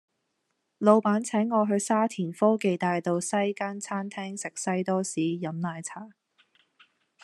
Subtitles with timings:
[0.79, 6.07] 老闆請我去沙田科技大道西間餐廳食西多士飲奶茶